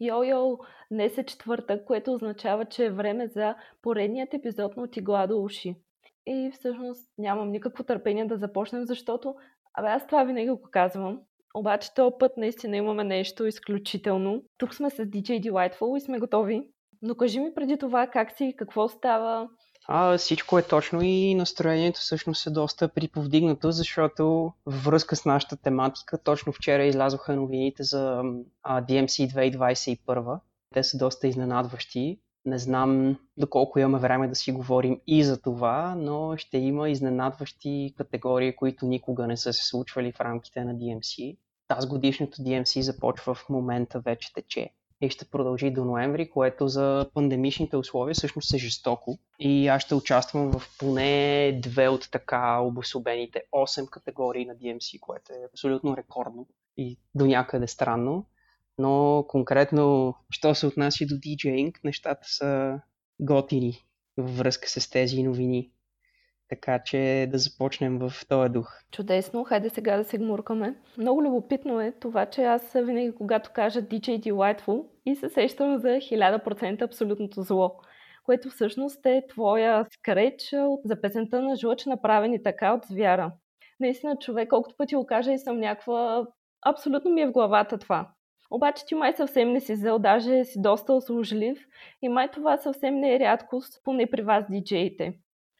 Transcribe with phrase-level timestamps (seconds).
[0.00, 0.58] Йо-йо,
[0.90, 5.74] днес е четвъртък, което означава, че е време за поредният епизод на Отигла до уши.
[6.26, 9.34] И всъщност нямам никакво търпение да започнем, защото
[9.74, 11.20] абе аз това винаги го казвам.
[11.54, 14.42] Обаче този път наистина имаме нещо изключително.
[14.58, 16.68] Тук сме с DJ Delightful и сме готови.
[17.02, 19.48] Но кажи ми преди това как си, какво става,
[19.90, 25.56] а, всичко е точно и настроението всъщност е доста приповдигнато, защото във връзка с нашата
[25.56, 28.22] тематика, точно вчера излязоха новините за
[28.62, 30.40] а, DMC 2021.
[30.74, 32.20] Те са доста изненадващи.
[32.44, 37.94] Не знам доколко имаме време да си говорим и за това, но ще има изненадващи
[37.96, 41.36] категории, които никога не са се случвали в рамките на DMC.
[41.68, 44.70] Тази годишното DMC започва в момента вече тече
[45.00, 49.18] и ще продължи до ноември, което за пандемичните условия всъщност е жестоко.
[49.38, 55.32] И аз ще участвам в поне две от така обособените 8 категории на DMC, което
[55.32, 58.26] е абсолютно рекордно и до някъде странно.
[58.78, 62.80] Но конкретно, що се отнася до DJing, нещата са
[63.20, 63.84] готини
[64.16, 65.70] във връзка с тези новини.
[66.48, 68.72] Така че да започнем в този дух.
[68.92, 70.74] Чудесно, хайде сега да се гмуркаме.
[70.98, 75.88] Много любопитно е това, че аз винаги когато кажа DJ Delightful и се сещам за
[75.88, 77.76] 1000% абсолютното зло,
[78.24, 80.54] което всъщност е твоя скреч
[80.84, 83.32] за песента на Жлъч, направени така от звяра.
[83.80, 86.26] Наистина човек, колкото пъти го кажа и съм някаква...
[86.66, 88.08] Абсолютно ми е в главата това.
[88.50, 91.58] Обаче ти май съвсем не си взел, даже си доста услужлив
[92.02, 95.14] и май това съвсем не е рядкост, поне при вас диджеите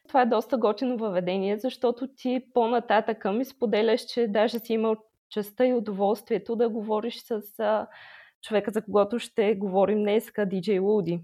[0.09, 4.95] това е доста готино въведение, защото ти по-нататъка ми споделяш, че даже си имал
[5.29, 7.41] частта и удоволствието да говориш с
[8.41, 11.19] човека, за когото ще говорим днес, DJ Луди.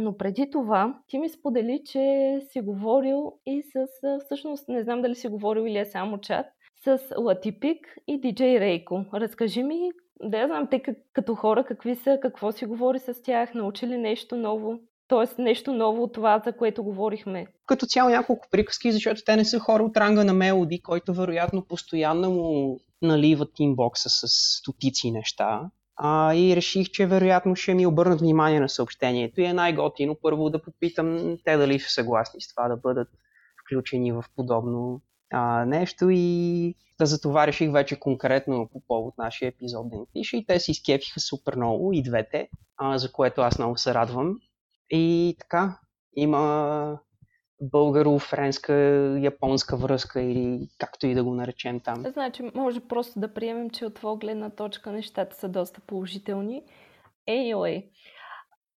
[0.00, 3.86] Но преди това ти ми сподели, че си говорил и с,
[4.24, 6.46] всъщност не знам дали си говорил или е само чат,
[6.84, 9.04] с Латипик и DJ Рейко.
[9.14, 9.90] Разкажи ми,
[10.22, 14.36] да я знам, те като хора какви са, какво си говори с тях, научили нещо
[14.36, 14.78] ново?
[15.08, 17.46] Тоест нещо ново от това, за което говорихме.
[17.66, 21.64] Като цяло няколко приказки, защото те не са хора от ранга на Мелоди, който вероятно
[21.64, 24.26] постоянно му наливат инбокса с
[24.58, 25.70] стотици неща.
[25.96, 30.50] А, и реших, че вероятно ще ми обърнат внимание на съобщението и е най-готино първо
[30.50, 33.08] да попитам те дали са съгласни с това да бъдат
[33.64, 35.00] включени в подобно
[35.32, 40.06] а, нещо и да за това реших вече конкретно по повод нашия епизод да им
[40.12, 43.94] пиша и те се изкепиха супер много и двете, а, за което аз много се
[43.94, 44.36] радвам.
[44.90, 45.78] И така,
[46.16, 46.98] има
[47.60, 48.72] българо-френска,
[49.22, 52.04] японска връзка или както и да го наречем там.
[52.12, 56.62] Значи, може просто да приемем, че от твоя гледна точка нещата са доста положителни.
[57.28, 57.88] Anyway,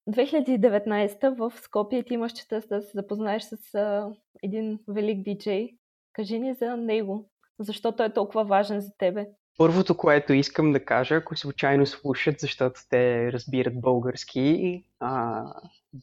[0.09, 4.12] 2019 в Скопие ти имаш честа да се запознаеш с а,
[4.44, 5.69] един велик диджей.
[6.14, 7.30] Кажи ни за него.
[7.59, 9.28] Защо той е толкова важен за тебе?
[9.59, 15.44] Първото, което искам да кажа, ако случайно слушат, защото те разбират български, а,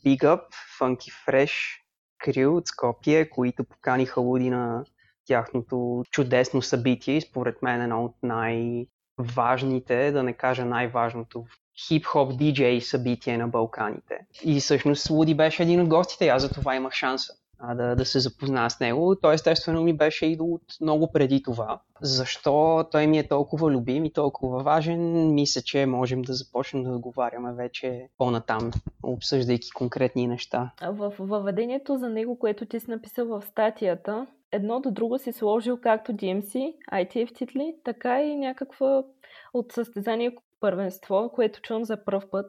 [0.04, 0.42] Big Up,
[0.80, 1.80] Funky Fresh,
[2.18, 4.84] Крил от Скопие, които поканиха Луди на
[5.26, 11.44] тяхното чудесно събитие и според мен едно от най-важните, да не кажа най-важното
[11.88, 14.18] хип-хоп диджей събитие на Балканите.
[14.44, 18.04] И всъщност Луди беше един от гостите, аз за това имах шанса а, да, да
[18.04, 19.16] се запозна с него.
[19.22, 21.80] Той естествено ми беше идол от много преди това.
[22.02, 26.90] Защо той ми е толкова любим и толкова важен, мисля, че можем да започнем да
[26.90, 28.70] договаряме вече по-натам,
[29.02, 30.70] обсъждайки конкретни неща.
[30.82, 35.80] В въведението за него, което ти си написал в статията, едно до друго си сложил
[35.80, 39.02] както DMC, ITF титли, така и някаква
[39.54, 42.46] от състезание първенство, което чувам за първ път,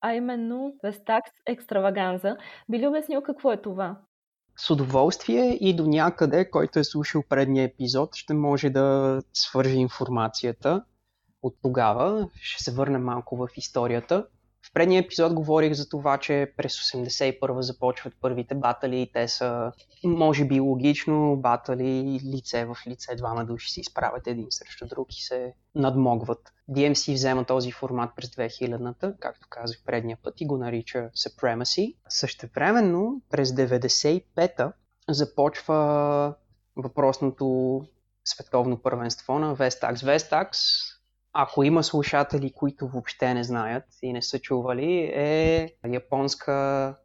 [0.00, 2.36] а именно Vestax Екстраваганза.
[2.68, 3.96] Би ли обяснил какво е това?
[4.56, 10.84] С удоволствие и до някъде, който е слушал предния епизод, ще може да свържи информацията
[11.42, 12.28] от тогава.
[12.40, 14.26] Ще се върнем малко в историята.
[14.74, 19.72] Предния епизод говорих за това, че през 81 започват първите батали и те са,
[20.04, 23.14] може би логично, батали лице в лице.
[23.16, 26.52] Двама души се изправят един срещу друг и се надмогват.
[26.70, 31.96] DMC взема този формат през 2000-та, както казах предния път, и го нарича Supremacy.
[32.08, 34.72] Същевременно, през 95-та
[35.08, 36.34] започва
[36.76, 37.80] въпросното
[38.24, 39.94] световно първенство на Vestax.
[39.94, 40.56] Vestax
[41.32, 46.96] ако има слушатели, които въобще не знаят и не са чували, е японска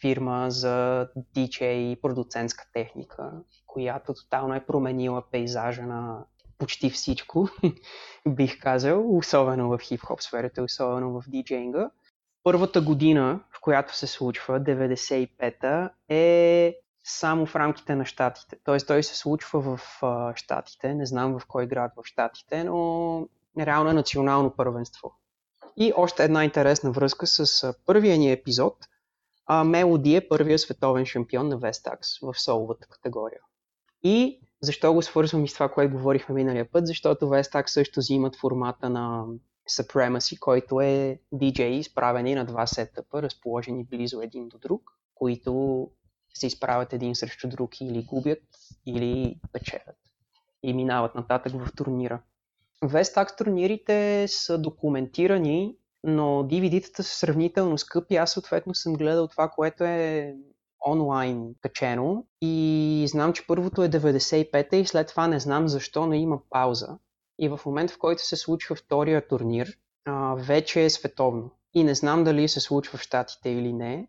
[0.00, 3.32] фирма за DJ и продуцентска техника,
[3.66, 6.24] която тотално е променила пейзажа на
[6.58, 7.48] почти всичко,
[8.28, 11.90] бих казал, особено в хип-хоп сферата, особено в диджейнга.
[12.42, 16.74] Първата година, в която се случва, 95-та, е
[17.04, 18.56] само в рамките на щатите.
[18.64, 20.02] Тоест той се случва в
[20.36, 23.28] щатите, не знам в кой град в щатите, но
[23.66, 25.12] реално е национално първенство.
[25.76, 28.76] И още една интересна връзка с първия ни епизод.
[29.64, 33.40] Мелоди е първия световен шампион на Vestax в соловата категория.
[34.02, 36.86] И защо го свързвам и с това, което говорихме миналия път?
[36.86, 39.24] Защото Vestax също взимат формата на
[39.70, 44.82] Supremacy, който е DJ изправени на два сетъпа, разположени близо един до друг,
[45.14, 45.90] които
[46.34, 48.42] се изправят един срещу друг или губят,
[48.86, 49.96] или печелят
[50.62, 52.22] и минават нататък в турнира.
[52.84, 58.16] Vestax турнирите са документирани, но DVD-тата са сравнително скъпи.
[58.16, 60.34] Аз съответно съм гледал това, което е
[60.86, 66.12] онлайн качено и знам, че първото е 95-та и след това не знам защо, но
[66.12, 66.98] има пауза.
[67.38, 69.78] И в момент, в който се случва втория турнир,
[70.36, 71.50] вече е световно.
[71.74, 74.08] И не знам дали се случва в Штатите или не,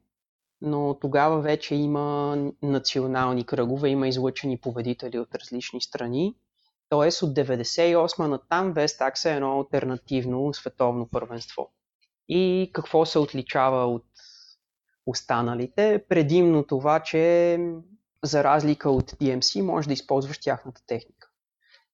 [0.62, 6.36] но тогава вече има национални кръгове, има излъчени победители от различни страни.
[6.90, 11.72] Тоест от 98 на там Вестакс е едно альтернативно световно първенство.
[12.30, 14.06] И какво се отличава от
[15.06, 16.04] останалите?
[16.10, 17.60] Предимно това, че
[18.24, 21.30] за разлика от DMC може да използваш тяхната техника.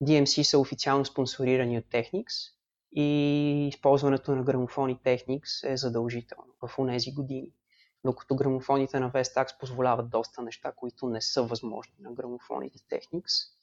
[0.04, 2.52] DMC са официално спонсорирани от Technics
[2.96, 7.52] и използването на грамофони Technics е задължително в тези години.
[8.06, 13.56] Докато грамофоните на Vestax позволяват доста неща, които не са възможни на грамофоните Technics.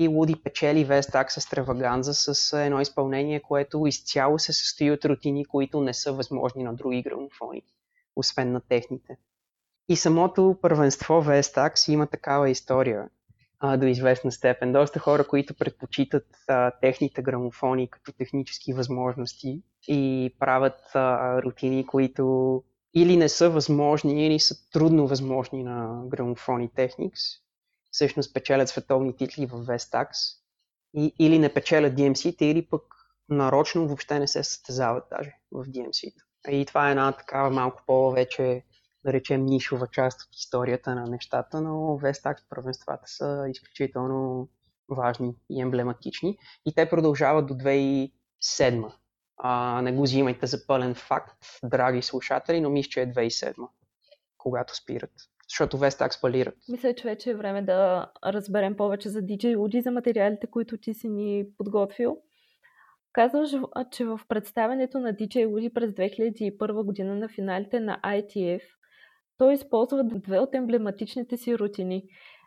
[0.00, 5.44] И Луди печели Vestax с Треваганза с едно изпълнение, което изцяло се състои от рутини,
[5.44, 7.62] които не са възможни на други грамофони,
[8.16, 9.16] освен на техните.
[9.88, 13.08] И самото първенство Vestax има такава история
[13.58, 14.72] а, до известна степен.
[14.72, 22.62] Доста хора, които предпочитат а, техните грамофони като технически възможности и правят а, рутини, които
[22.94, 27.40] или не са възможни, или са трудно възможни на грамофони Technics.
[27.90, 30.08] Всъщност печелят световни титли в Vestax
[30.94, 32.82] и, или не печелят DMC-та, или пък
[33.28, 36.50] нарочно въобще не се състезават даже в DMC-та.
[36.50, 38.64] И това е една такава малко по-вече
[39.04, 44.48] да речем, нишова част от историята на нещата, но Вестакс първенствата са изключително
[44.88, 46.38] важни и емблематични.
[46.66, 48.92] И те продължават до 2007.
[49.36, 53.68] А, не го взимайте за пълен факт, драги слушатели, но мисля, че е 2007,
[54.38, 55.12] когато спират.
[55.50, 56.54] Защото Vestax палират.
[56.68, 60.94] Мисля, че вече е време да разберем повече за DJ Woody, за материалите, които ти
[60.94, 62.18] си ни подготвил.
[63.12, 63.50] Казваш,
[63.90, 68.60] че в представенето на DJ Woody през 2001 година на финалите на ITF
[69.38, 72.04] той използва две от емблематичните си рутини.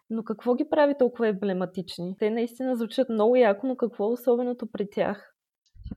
[0.09, 2.15] Но какво ги прави толкова емблематични?
[2.19, 5.33] Те наистина звучат много яко, но какво е особеното при тях?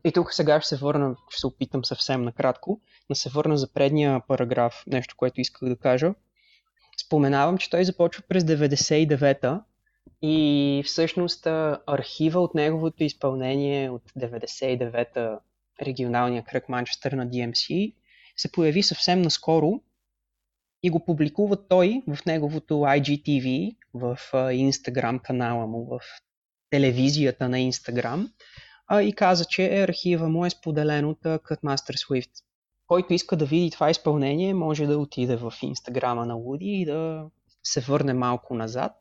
[0.05, 2.81] И тук сега ще се върна, ще се опитам съвсем накратко,
[3.11, 6.15] да се върна за предния параграф, нещо, което исках да кажа.
[7.01, 9.65] Споменавам, че той започва през 99-та
[10.23, 11.47] и всъщност
[11.87, 15.41] архива от неговото изпълнение от 99-та
[15.83, 17.95] регионалния кръг Манчестър на DMC
[18.37, 19.81] се появи съвсем наскоро
[20.83, 26.01] и го публикува той в неговото IGTV, в Instagram канала му, в
[26.71, 28.31] телевизията на Instagram
[29.03, 32.31] и каза, че архива му е споделен от Cutmaster Swift.
[32.87, 37.27] Който иска да види това изпълнение, може да отиде в Инстаграма на Луди и да
[37.63, 38.93] се върне малко назад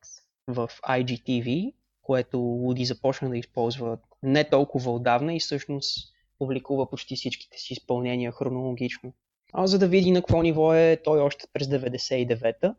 [0.47, 7.57] в IGTV, което Луди започна да използва не толкова отдавна и всъщност публикува почти всичките
[7.57, 9.13] си изпълнения хронологично
[9.57, 12.75] а, за да види на какво ниво е той още през 99-та.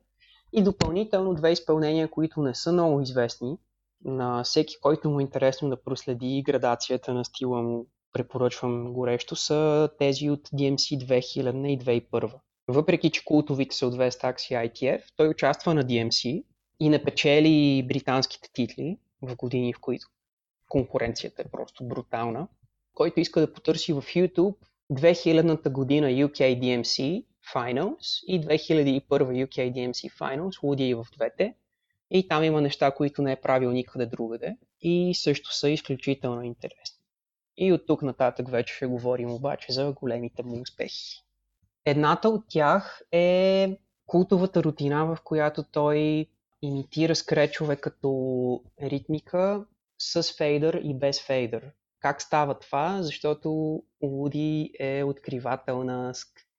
[0.52, 3.58] И допълнително две изпълнения, които не са много известни.
[4.04, 9.90] На всеки, който му е интересно да проследи градацията на стила му, препоръчвам горещо, са
[9.98, 12.32] тези от DMC 2000 и 2001.
[12.68, 16.44] Въпреки, че култовите са от Vestax и ITF, той участва на DMC
[16.80, 20.06] и не печели британските титли в години, в които
[20.68, 22.48] конкуренцията е просто брутална.
[22.94, 24.54] Който иска да потърси в YouTube,
[24.92, 31.54] 2000-та година UK DMC Finals и 2001 UK DMC Finals, Луди и в двете.
[32.10, 36.95] И там има неща, които не е правил никъде другаде и също са изключително интересни.
[37.58, 41.22] И от тук нататък вече ще говорим обаче за големите му успехи.
[41.84, 46.26] Едната от тях е култовата рутина, в която той
[46.62, 49.64] имитира скречове като ритмика
[49.98, 51.70] с фейдър и без фейдър.
[52.00, 53.02] Как става това?
[53.02, 56.12] Защото Уди е откривател на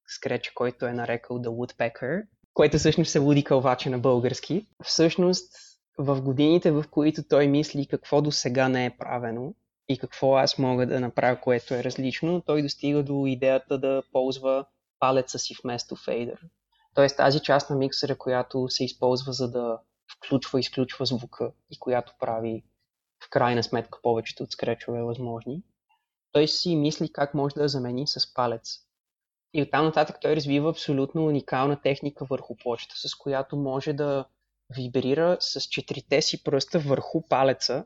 [0.08, 2.24] скреч, който е нарекал The Woodpecker,
[2.54, 4.68] което всъщност е Луди Кълваче на български.
[4.84, 5.56] Всъщност,
[5.98, 9.54] в годините, в които той мисли какво до сега не е правено
[9.89, 14.65] и какво аз мога да направя, което е различно, той достига до идеята да ползва
[15.00, 16.39] палеца си вместо фейдър.
[16.94, 19.79] Тоест тази част на миксера, която се използва за да
[20.17, 22.63] включва и изключва звука и която прави
[23.24, 25.63] в крайна сметка повечето от скречове възможни.
[26.32, 28.79] той си мисли как може да я замени с палец.
[29.53, 34.25] И оттам нататък той развива абсолютно уникална техника върху почта, с която може да
[34.75, 37.86] вибрира с четирите си пръста върху палеца,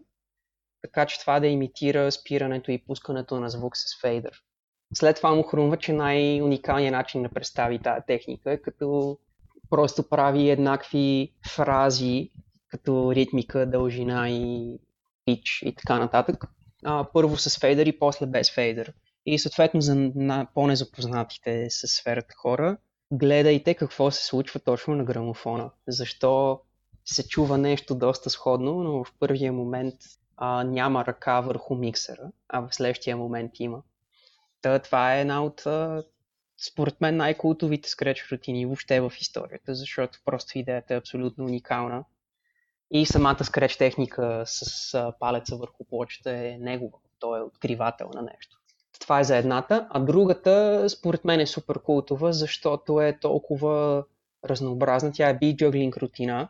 [0.81, 4.41] така че това да имитира спирането и пускането на звук с фейдър.
[4.93, 9.17] След това му хрумва, че най-уникалният начин да представи тази техника е като
[9.69, 12.31] просто прави еднакви фрази,
[12.67, 14.77] като ритмика, дължина и
[15.25, 16.43] пич и така нататък.
[16.85, 18.93] А, първо с фейдър и после без фейдър.
[19.25, 22.77] И съответно за на по-незапознатите с сферата хора,
[23.11, 25.71] гледайте какво се случва точно на грамофона.
[25.88, 26.61] Защо
[27.05, 29.95] се чува нещо доста сходно, но в първия момент
[30.43, 33.81] а, няма ръка върху миксера, а в следващия момент има.
[34.62, 36.03] Та, това е една от, а,
[36.57, 42.03] според мен, най-култовите скреч рутини въобще в историята, защото просто идеята е абсолютно уникална.
[42.91, 46.98] И самата скреч техника с а, палеца върху плочата е негова.
[47.19, 48.57] Той е откривател на нещо.
[49.00, 54.03] Това е за едната, а другата според мен е супер култова, защото е толкова
[54.45, 55.12] разнообразна.
[55.12, 56.50] Тя е beat juggling рутина,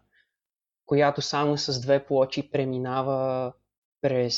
[0.85, 3.53] която само с две плочи преминава
[4.01, 4.37] през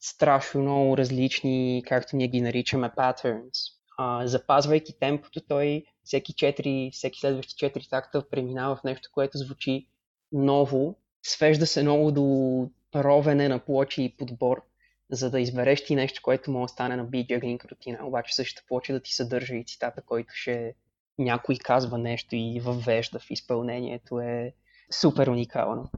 [0.00, 3.72] страшно много различни, както ние ги наричаме, patterns.
[3.98, 9.86] А, запазвайки темпото, той всеки, 4, всеки следващи 4 такта преминава в нещо, което звучи
[10.32, 14.62] ново, свежда се много до ровене на плочи и подбор,
[15.10, 18.92] за да избереш ти нещо, което може да стане на juggling рутина, обаче същата плоча
[18.92, 20.74] да ти съдържа и цитата, който ще
[21.18, 24.54] някой казва нещо и въвежда в изпълнението е
[24.90, 25.90] супер уникално.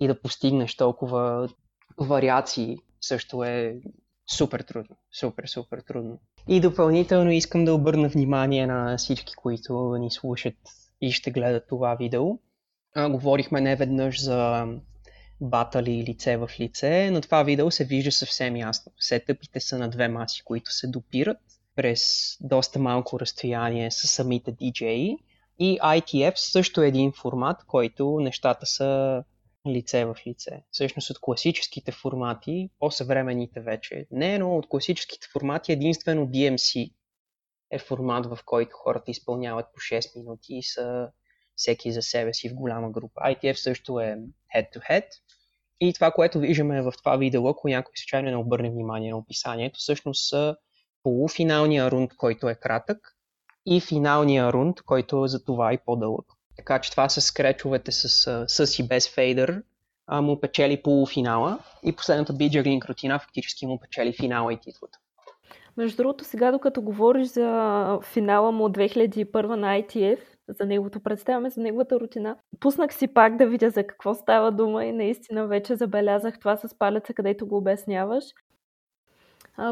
[0.00, 1.48] И да постигнеш толкова
[2.00, 3.80] вариации също е
[4.36, 4.96] супер трудно.
[5.20, 6.18] Супер, супер трудно.
[6.48, 10.56] И допълнително искам да обърна внимание на всички, които ни слушат
[11.00, 12.38] и ще гледат това видео.
[12.94, 14.66] А, говорихме не веднъж за
[15.40, 18.92] батали лице в лице, но това видео се вижда съвсем ясно.
[19.00, 21.38] Сетъпите са на две маси, които се допират
[21.76, 25.16] през доста малко разстояние с самите DJ
[25.58, 29.22] и ITF също е един формат, който нещата са
[29.66, 30.62] лице в лице.
[30.70, 36.92] Всъщност от класическите формати, по-съвременните вече не, но от класическите формати единствено DMC
[37.70, 41.08] е формат, в който хората изпълняват по 6 минути и са
[41.56, 43.20] всеки за себе си в голяма група.
[43.20, 44.18] ITF също е
[44.56, 45.04] head-to-head.
[45.80, 49.78] И това, което виждаме в това видео, ако някой случайно не обърне внимание на описанието,
[49.78, 50.56] всъщност са
[51.02, 53.16] полуфиналния рунд, който е кратък,
[53.66, 56.37] и финалния рунд, който е за това и по-дълъг.
[56.58, 58.08] Така че това с скречовете с,
[58.48, 59.62] с и без фейдър
[60.12, 64.98] му печели полуфинала и последната биджерлинг рутина фактически му печели финала и титлата.
[65.76, 71.50] Между другото, сега докато говориш за финала му от 2001 на ITF, за неговото представяме,
[71.50, 75.76] за неговата рутина, пуснах си пак да видя за какво става дума и наистина вече
[75.76, 78.24] забелязах това с палеца, където го обясняваш.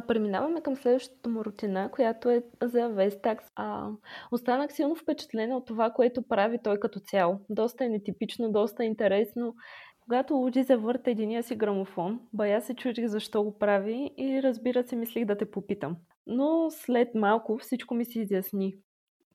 [0.08, 3.38] Преминаваме към следващата му рутина, която е за Vestax.
[3.56, 3.88] А,
[4.32, 7.40] останах силно впечатлена от това, което прави той като цяло.
[7.50, 9.54] Доста е нетипично, доста е интересно.
[10.00, 14.96] Когато Луди завърта единия си грамофон, бая се чудих защо го прави и разбира се
[14.96, 15.96] мислих да те попитам.
[16.26, 18.74] Но след малко всичко ми се изясни.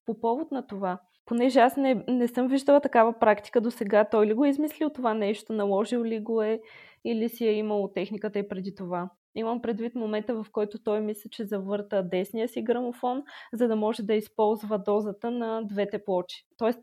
[0.05, 4.27] По повод на това, понеже аз не, не съм виждала такава практика до сега, той
[4.27, 6.61] ли го е измислил това нещо, наложил ли го е
[7.05, 9.09] или си е имало техниката и преди това.
[9.35, 13.23] Имам предвид момента, в който той мисли, че завърта десния си грамофон,
[13.53, 16.45] за да може да използва дозата на двете плочи.
[16.57, 16.79] Тоест,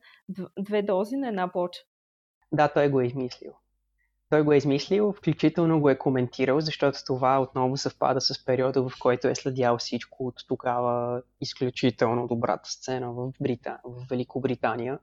[0.58, 1.80] две дози на една плоча.
[2.52, 3.52] Да, той го е измислил.
[4.30, 8.92] Той го е измислил, включително го е коментирал, защото това отново съвпада с периода, в
[9.00, 13.78] който е следял всичко от тогава изключително добрата сцена в, Брита...
[13.84, 14.98] в Великобритания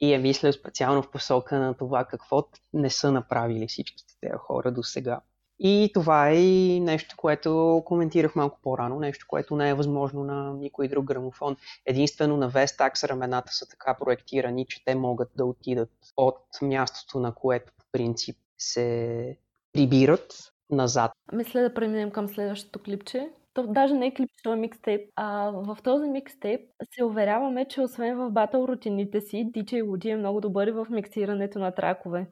[0.00, 4.72] и е мислил специално в посока на това какво не са направили всичките тези хора
[4.72, 5.20] до сега.
[5.62, 6.40] И това е
[6.80, 11.56] нещо, което коментирах малко по-рано, нещо, което не е възможно на никой друг грамофон.
[11.86, 17.34] Единствено на Vestax рамената са така проектирани, че те могат да отидат от мястото, на
[17.34, 19.36] което по принцип се
[19.72, 21.12] прибират назад.
[21.32, 23.30] Мисля да преминем към следващото клипче.
[23.54, 25.10] То даже не е клип, то е микстейп.
[25.16, 26.60] А в този микстейп
[26.94, 30.86] се уверяваме, че освен в батъл рутините си, DJ Woody е много добър и в
[30.90, 32.26] миксирането на тракове.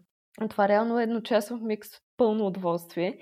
[0.50, 3.18] Това реално е едночасов микс пълно удоволствие.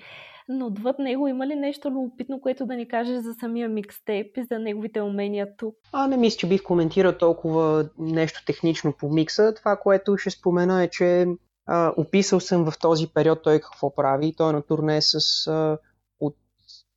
[0.49, 4.43] Но отвъд него има ли нещо любопитно, което да ни кажеш за самия микстейп и
[4.43, 5.75] за неговите умения тук?
[5.91, 9.53] А, не мисля, че бих коментирал толкова нещо технично по микса.
[9.53, 11.27] Това, което ще спомена е, че
[11.65, 14.33] а, описал съм в този период той какво прави.
[14.37, 15.77] Той е на турне с а,
[16.19, 16.35] от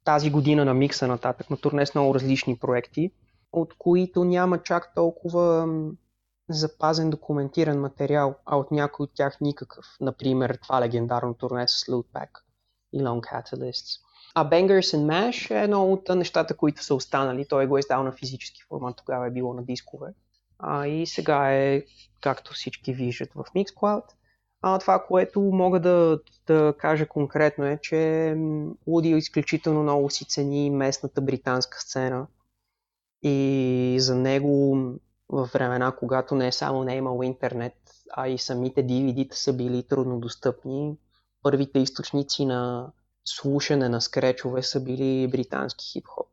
[0.04, 3.10] тази година на микса нататък, на турне с много различни проекти,
[3.52, 5.68] от които няма чак толкова
[6.50, 9.86] запазен документиран материал, а от някой от тях никакъв.
[10.00, 12.28] Например, това легендарно турне с Lootback
[12.92, 14.00] и Long Catalysts.
[14.34, 17.46] А Bangers and Mash е едно от нещата, които са останали.
[17.48, 20.14] Той го е издал на физически формат, тогава е било на дискове.
[20.58, 21.82] А, и сега е,
[22.20, 24.04] както всички виждат в Mixcloud.
[24.62, 28.36] А, това, което мога да, да кажа конкретно е, че
[28.86, 32.26] Луди изключително много си цени местната британска сцена.
[33.22, 34.76] И за него
[35.32, 37.76] в времена, когато не само не е имало интернет,
[38.12, 40.96] а и самите DVD-та са били трудно достъпни,
[41.42, 42.92] първите източници на
[43.24, 46.26] слушане на скречове са били британски хип-хоп.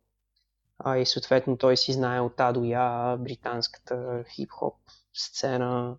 [0.79, 4.75] А и съответно той си знае от А до Я британската хип-хоп
[5.13, 5.97] сцена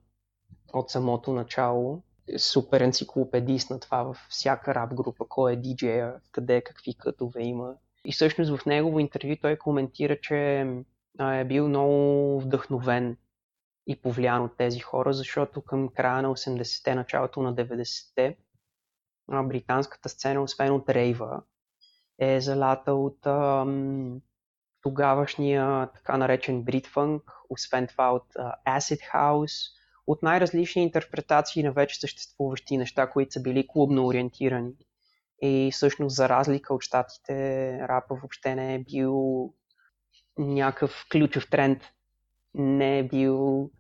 [0.73, 2.03] от самото начало.
[2.39, 7.75] Супер енциклопедист на това във всяка рап група, кой е диджея, къде, какви кътове има.
[8.05, 10.67] И всъщност в негово интервю той коментира, че
[11.21, 13.17] е бил много вдъхновен
[13.87, 18.37] и повлиян от тези хора, защото към края на 80-те, началото на 90-те,
[19.29, 21.43] британската сцена, освен от рейва,
[22.19, 24.21] е залата от ам,
[24.83, 32.01] тогавашния така наречен бритфънк, освен това от а, Acid House, от най-различни интерпретации на вече
[32.01, 34.73] съществуващи неща, които са били клубно ориентирани.
[35.43, 39.15] И всъщност за разлика от щатите, рапа въобще не е бил
[40.39, 41.83] някакъв ключов тренд.
[42.55, 43.71] Не е бил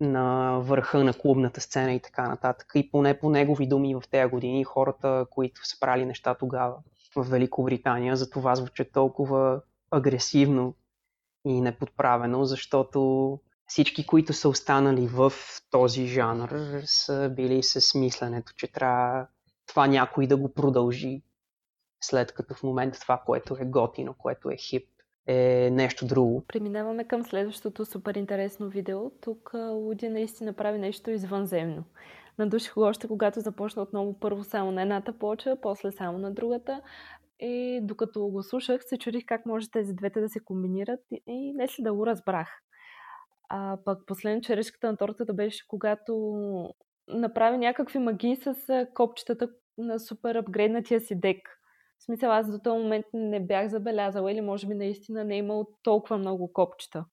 [0.00, 2.72] на върха на клубната сцена и така нататък.
[2.74, 6.76] И поне по негови думи в тези години хората, които са правили неща тогава
[7.16, 10.74] в Великобритания, за това звучат толкова агресивно
[11.44, 15.32] и неподправено, защото всички, които са останали в
[15.70, 19.26] този жанр, са били с мисленето, че трябва
[19.66, 21.22] това някой да го продължи,
[22.00, 24.88] след като в момента това, което е готино, което е хип,
[25.26, 26.44] е нещо друго.
[26.48, 29.10] Преминаваме към следващото супер интересно видео.
[29.10, 31.84] Тук Луди наистина прави нещо извънземно.
[32.38, 36.80] Надуших го още когато започна отново първо само на едната плоча, после само на другата.
[37.40, 41.68] И докато го слушах, се чудих как може тези двете да се комбинират и не
[41.68, 42.48] си да го разбрах.
[43.48, 46.14] А пък последно черешката на тортата беше когато
[47.08, 51.60] направи някакви магии с копчетата на супер апгрейднатия си дек.
[52.04, 55.38] В смисъл, аз до този момент не бях забелязала или може би наистина не е
[55.38, 57.04] имал толкова много копчета.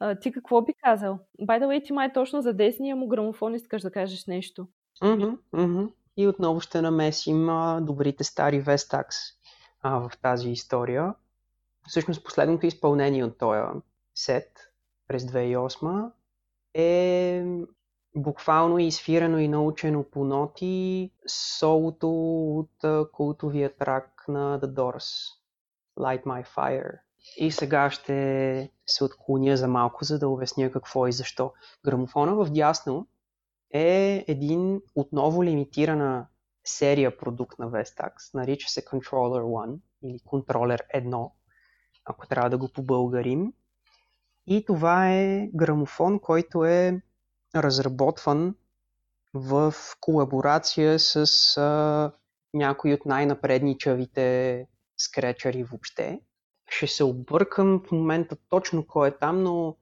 [0.00, 1.18] А, ти какво би казал?
[1.40, 4.66] By the way, ти май точно за десния му грамофон искаш да кажеш нещо.
[5.02, 5.92] Mm-hmm, mm-hmm.
[6.16, 9.06] И отново ще намесим а, добрите стари Vestax
[9.82, 11.14] а, в тази история.
[11.88, 13.60] Всъщност последното изпълнение от този
[14.14, 14.72] сет
[15.08, 16.10] през 2008
[16.74, 17.44] е
[18.16, 22.10] буквално изфирано и научено по ноти солото
[22.58, 25.32] от култовия трак на The Doors,
[25.98, 26.98] Light My Fire.
[27.36, 31.52] И сега ще се отклоня за малко, за да обясня какво и защо.
[31.84, 33.06] Грамофона в дясно
[33.70, 36.26] е един отново лимитирана
[36.64, 38.34] серия продукт на Vestax.
[38.34, 41.30] Нарича се Controller 1 или Controller 1,
[42.04, 43.52] ако трябва да го побългарим.
[44.46, 47.00] И това е грамофон, който е
[47.54, 48.54] разработван
[49.34, 52.12] в колаборация с а,
[52.54, 56.20] някои от най-напредничавите скречари въобще.
[56.68, 59.76] Ще се объркам в момента точно кой е там, но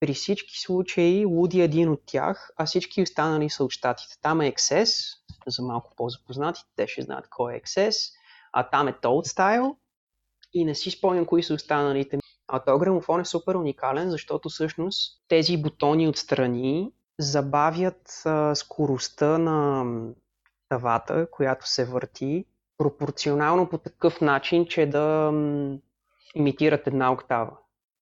[0.00, 4.20] при всички случаи Луди е един от тях, а всички останали са от щатите.
[4.22, 8.12] Там е XS, за малко по-запознати, те ще знаят кой е XS,
[8.52, 9.76] а там е Toad Style
[10.52, 12.18] и не си спомням кои са останалите.
[12.48, 19.84] А този грамофон е супер уникален, защото всъщност тези бутони отстрани забавят а, скоростта на
[20.68, 22.44] тавата, която се върти,
[22.78, 25.78] пропорционално по такъв начин, че да м,
[26.34, 27.56] имитират една октава.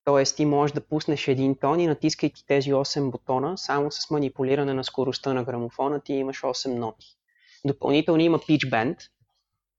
[0.05, 4.75] Тоест ти можеш да пуснеш един тон и натискайки тези 8 бутона, само с манипулиране
[4.75, 7.07] на скоростта на грамофона ти имаш 8 ноти.
[7.65, 9.09] Допълнително има pitch bend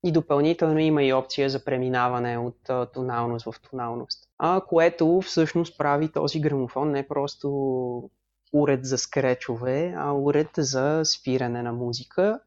[0.05, 4.29] и допълнително има и опция за преминаване от а, тоналност в тоналност.
[4.37, 8.09] А което всъщност прави този грамофон не просто
[8.53, 12.39] уред за скречове, а уред за спиране на музика.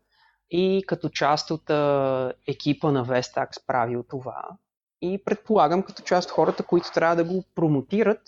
[0.51, 4.49] И като част от а, екипа на Vestax правил това.
[5.03, 8.23] И предполагам, като част от хората, които трябва да го промотират,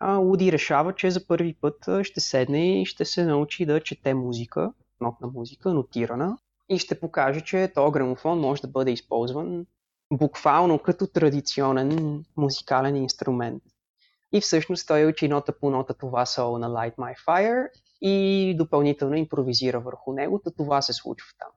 [0.00, 4.14] а, Уди решава, че за първи път ще седне и ще се научи да чете
[4.14, 9.66] музика, нотна музика, нотирана, и ще покаже, че този грамофон може да бъде използван
[10.12, 13.62] буквално като традиционен музикален инструмент.
[14.32, 17.68] И всъщност той учи нота по нота това соло на Light My Fire
[18.00, 21.50] и допълнително импровизира върху него, то това се случва там.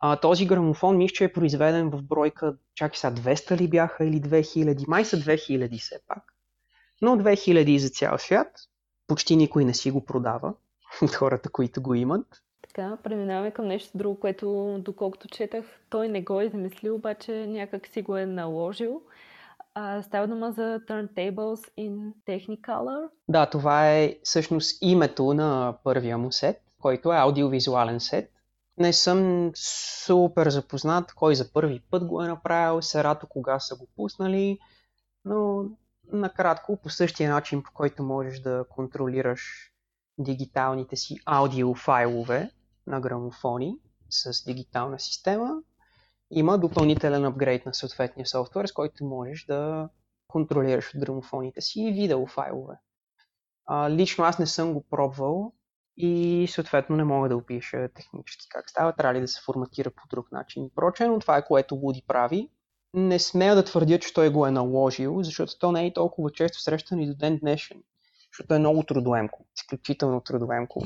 [0.00, 4.20] А, този грамофон мисля, че е произведен в бройка, чакай сега, 200 ли бяха или
[4.20, 4.88] 2000?
[4.88, 6.22] Май са 2000 все пак.
[7.02, 8.48] Но 2000 за цял свят.
[9.06, 10.54] Почти никой не си го продава
[11.02, 12.26] от хората, които го имат.
[12.62, 17.86] Така, преминаваме към нещо друго, което доколкото четах, той не го е измислил, обаче някак
[17.86, 19.02] си го е наложил.
[20.02, 23.08] Става дума за Turntables in Technicolor.
[23.28, 28.32] Да, това е всъщност името на първия му сет, който е аудиовизуален сет.
[28.78, 29.50] Не съм
[30.04, 34.58] супер запознат кой за първи път го е направил, серато кога са го пуснали,
[35.24, 35.64] но
[36.12, 39.72] накратко по същия начин, по който можеш да контролираш
[40.18, 42.50] дигиталните си аудиофайлове
[42.86, 43.76] на грамофони
[44.10, 45.62] с дигитална система,
[46.30, 49.88] има допълнителен апгрейд на съответния софтуер, с който можеш да
[50.28, 52.74] контролираш от грамофоните си и видеофайлове.
[53.66, 55.52] А, лично аз не съм го пробвал
[55.96, 60.02] и съответно не мога да опиша технически как става, трябва ли да се форматира по
[60.10, 62.50] друг начин и прочее, но това е което Woody прави.
[62.94, 66.60] Не смея да твърдя, че той го е наложил, защото то не е толкова често
[66.60, 67.82] срещан и до ден днешен,
[68.32, 70.82] защото е много трудоемко, изключително трудоемко.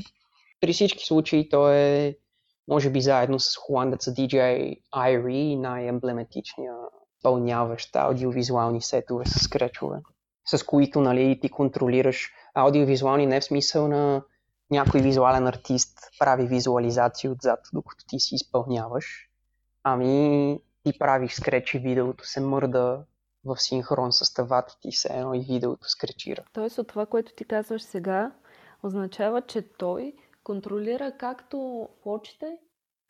[0.61, 2.15] При всички случаи той е
[2.67, 6.73] може би заедно с холандеца DJ Irie, най-емблематичния
[7.23, 9.97] пълняващ аудиовизуални сетове с скречове,
[10.45, 14.23] с които нали, ти контролираш аудиовизуални не в смисъл на
[14.71, 19.29] някой визуален артист прави визуализации отзад, докато ти си изпълняваш,
[19.83, 23.03] ами ти правиш скречи, видеото се мърда
[23.45, 26.43] в синхрон с тавата ти, се едно и видеото скречира.
[26.53, 28.31] Тоест от това, което ти казваш сега,
[28.83, 32.57] означава, че той контролира както плочите,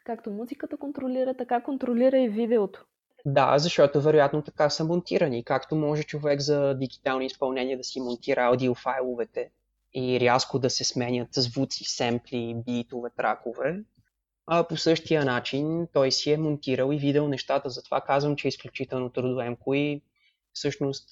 [0.06, 2.86] както музиката контролира, така контролира и видеото.
[3.26, 5.44] Да, защото вероятно така са монтирани.
[5.44, 9.52] Както може човек за дигитални изпълнения да си монтира аудиофайловете
[9.94, 13.84] и рязко да се сменят звуци, семпли, битове, тракове,
[14.48, 17.70] а по същия начин той си е монтирал и видео нещата.
[17.70, 20.02] Затова казвам, че е изключително трудоемко и
[20.54, 21.10] всъщност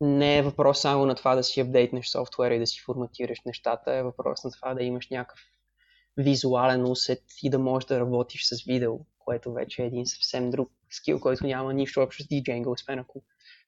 [0.00, 3.92] не е въпрос само на това да си апдейтнеш софтуера и да си форматираш нещата,
[3.92, 5.40] е въпрос на това да имаш някакъв
[6.16, 10.70] визуален усет и да можеш да работиш с видео, което вече е един съвсем друг
[10.90, 13.22] скил, който няма нищо общо с DJing, освен ако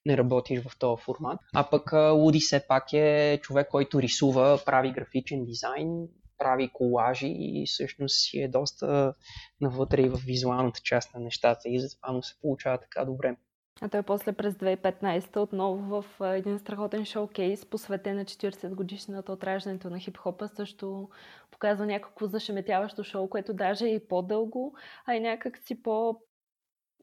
[0.06, 1.40] не работиш в този формат.
[1.54, 7.66] А пък Луди все пак е човек, който рисува, прави графичен дизайн, прави колажи и
[7.66, 9.14] всъщност си е доста
[9.60, 13.36] навътре и в визуалната част на нещата и затова му се получава така добре.
[13.84, 19.44] А той после през 2015 отново в един страхотен шоукейс, посветен на 40 годишната от
[19.44, 21.08] раждането на хип-хопа, също
[21.50, 26.20] показва някакво зашеметяващо шоу, което даже е и по-дълго, а и някак си по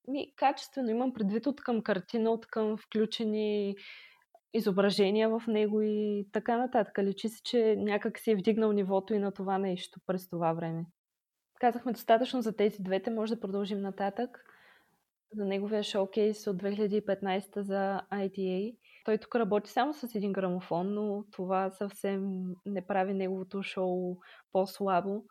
[0.07, 0.89] ми, качествено.
[0.89, 3.75] Имам предвид от към картина, от към включени
[4.53, 6.99] изображения в него и така нататък.
[6.99, 10.85] Личи се, че някак си е вдигнал нивото и на това нещо през това време.
[11.59, 14.45] Казахме достатъчно за тези двете, може да продължим нататък
[15.33, 18.75] за неговия шоукейс от 2015 за ITA.
[19.05, 24.17] Той тук работи само с един грамофон, но това съвсем не прави неговото шоу
[24.51, 25.23] по-слабо.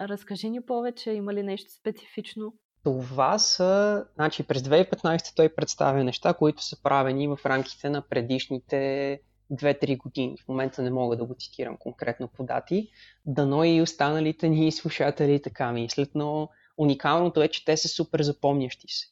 [0.00, 2.54] Разкажи ни повече, има ли нещо специфично?
[2.84, 9.20] Това са, значи през 2015 той представя неща, които са правени в рамките на предишните
[9.52, 10.36] 2-3 години.
[10.44, 12.88] В момента не мога да го цитирам конкретно по дати.
[13.26, 18.86] Дано и останалите ни слушатели така мислят, но уникалното е, че те са супер запомнящи
[18.88, 19.11] се.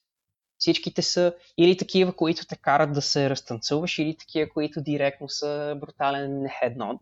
[0.60, 5.76] Всичките са или такива, които те карат да се разтанцуваш, или такива, които директно са
[5.80, 6.98] брутален head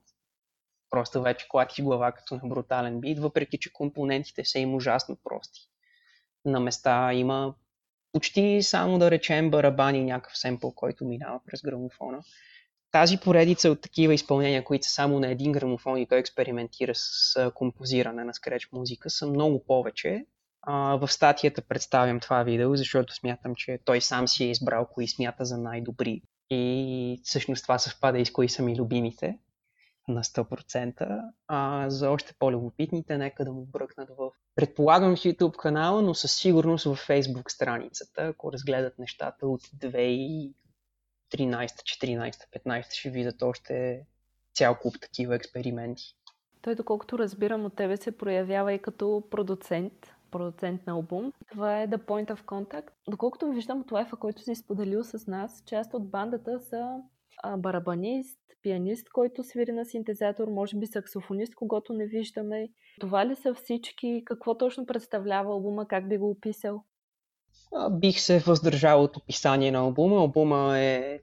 [0.90, 5.60] Просто вече клатиш глава като на брутален бит, въпреки че компонентите са им ужасно прости.
[6.44, 7.54] На места има
[8.12, 12.22] почти само да речем барабани някакъв семпл, който минава през грамофона.
[12.90, 17.50] Тази поредица от такива изпълнения, които са само на един грамофон и той експериментира с
[17.54, 20.26] композиране на скреч музика, са много повече
[20.72, 25.44] в статията представям това видео, защото смятам, че той сам си е избрал кои смята
[25.44, 26.22] за най-добри.
[26.50, 29.38] И всъщност това съвпада и с кои са ми любимите
[30.08, 31.22] на 100%.
[31.48, 36.32] А за още по-любопитните, нека да му бръкнат в, предполагам в YouTube канала, но със
[36.32, 40.52] сигурност в Facebook страницата, ако разгледат нещата от 2013,
[41.34, 42.34] 14,
[42.66, 44.06] 15, ще видят още
[44.54, 46.14] цял куп такива експерименти.
[46.62, 49.92] Той, доколкото разбирам от тебе, се проявява и като продуцент
[50.30, 51.32] продуцент на албум.
[51.50, 52.88] Това е The Point of Contact.
[53.08, 56.96] Доколкото виждам от лайфа, който си споделил с нас, част от бандата са
[57.58, 62.68] барабанист, пианист, който свири на синтезатор, може би саксофонист, когато не виждаме.
[63.00, 64.22] Това ли са всички?
[64.26, 65.88] Какво точно представлява албума?
[65.88, 66.84] Как би го описал?
[67.90, 70.16] Бих се въздържал от описание на албума.
[70.16, 71.20] Албума е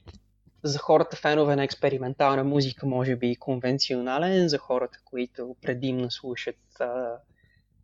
[0.63, 6.57] за хората фенове на експериментална музика, може би конвенционален, за хората, които предимно слушат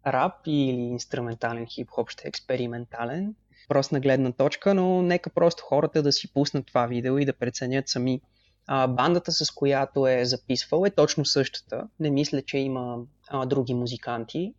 [0.07, 3.35] рап или инструментален хип-хоп ще е експериментален.
[3.69, 7.33] Просто на гледна точка, но нека просто хората да си пуснат това видео и да
[7.33, 8.21] преценят сами.
[8.67, 11.87] А, бандата, с която е записвал, е точно същата.
[11.99, 12.97] Не мисля, че има
[13.29, 14.53] а, други музиканти.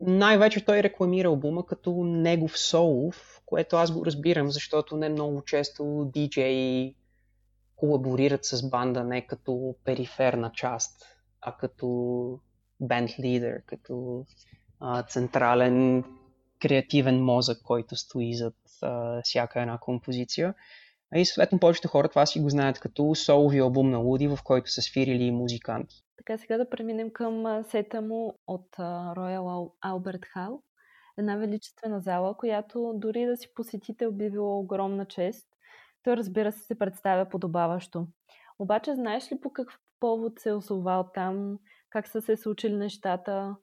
[0.00, 6.10] най-вече той рекламира албума като негов солов, което аз го разбирам, защото не много често
[6.14, 6.94] диджеи
[7.76, 11.04] колаборират с банда не като периферна част,
[11.40, 12.38] а като
[12.80, 14.26] бенд лидер, като
[14.84, 16.04] а, централен
[16.62, 20.54] креативен мозък, който стои зад а, всяка една композиция.
[21.14, 24.70] И съответно повечето хора това си го знаят като солови албум на Луди, в който
[24.70, 25.96] са свирили музиканти.
[26.16, 30.60] Така, сега да преминем към сета му от Royal Albert Hall.
[31.18, 35.48] Една величествена зала, която дори да си посетител би било огромна чест.
[36.02, 38.06] Той разбира се се представя подобаващо.
[38.58, 41.58] Обаче знаеш ли по какъв повод се е озовал там,
[41.90, 43.56] как са се случили нещата?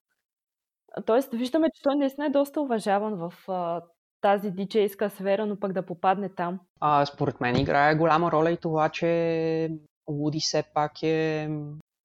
[1.05, 3.81] Тоест, виждаме, че той наистина е доста уважаван в а,
[4.21, 6.59] тази диджейска сфера, но пък да попадне там.
[6.79, 9.69] А, според мен играе голяма роля и това, че
[10.09, 11.49] Луди все пак е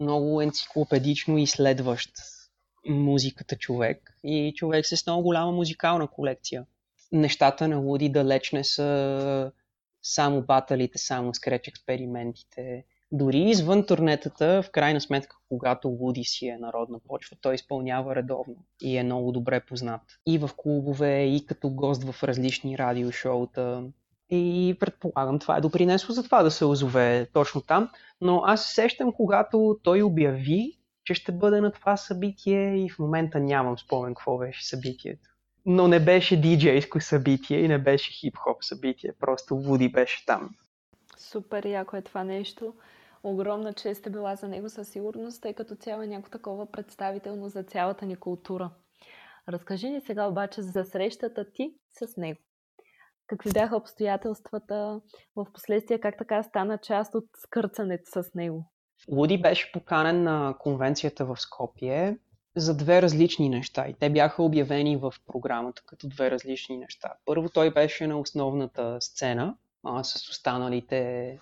[0.01, 2.11] много енциклопедично изследващ
[2.89, 6.65] музиката човек и човек с много голяма музикална колекция.
[7.13, 9.53] Нещата на Луди далеч не са
[10.03, 12.85] само баталите, само скреч експериментите.
[13.13, 18.57] Дори извън турнетата, в крайна сметка, когато Луди си е народна почва, той изпълнява редовно
[18.83, 20.01] и е много добре познат.
[20.27, 23.85] И в клубове, и като гост в различни радиошоута.
[24.31, 27.91] И предполагам, това е допринесло за това да се озове точно там.
[28.21, 30.73] Но аз се сещам, когато той обяви,
[31.05, 35.31] че ще бъде на това събитие и в момента нямам спомен какво беше събитието.
[35.67, 40.51] Но не беше диджейско събитие и не беше хип-хоп събитие, просто Вуди беше там.
[41.19, 42.75] Супер яко е това нещо.
[43.23, 47.49] Огромна чест е била за него със сигурност, тъй като цяло е някакво такова представително
[47.49, 48.71] за цялата ни култура.
[49.49, 52.41] Разкажи ни сега обаче за срещата ти с него.
[53.27, 55.01] Какви бяха обстоятелствата
[55.37, 58.65] в последствие, как така стана част от скърцането с него?
[59.09, 62.19] Луди беше поканен на конвенцията в Скопие
[62.57, 67.13] за две различни неща и те бяха обявени в програмата като две различни неща.
[67.25, 71.41] Първо той беше на основната сцена а, с останалите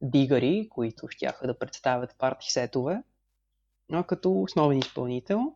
[0.00, 3.02] дигари, които щяха да представят парти сетове,
[3.92, 5.52] а, като основен изпълнител.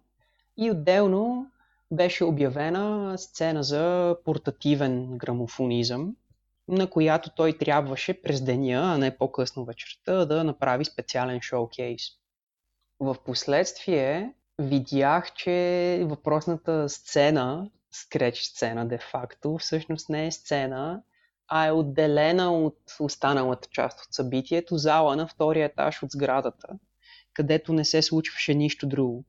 [0.56, 1.50] И отделно
[1.90, 6.16] беше обявена сцена за портативен грамофонизъм,
[6.68, 12.02] на която той трябваше през деня, а не по-късно вечерта, да направи специален шоукейс.
[13.00, 21.02] В последствие видях, че въпросната сцена, скреч сцена де-факто, всъщност не е сцена,
[21.48, 26.68] а е отделена от останалата част от събитието, зала на втория етаж от сградата,
[27.34, 29.24] където не се случваше нищо друго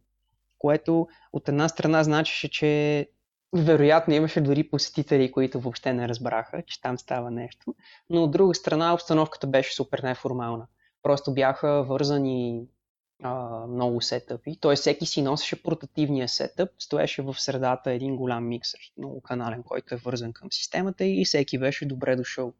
[0.60, 3.08] което от една страна значеше, че
[3.54, 7.76] вероятно имаше дори посетители, които въобще не разбраха, че там става нещо,
[8.10, 10.68] но от друга страна обстановката беше супер неформална.
[11.04, 12.64] Просто бяха вързани
[13.24, 14.76] а, много сетъпи, т.е.
[14.76, 19.98] всеки си носеше портативния сетъп, стоеше в средата един голям миксер, много канален, който е
[19.98, 22.54] вързан към системата и всеки беше добре дошъл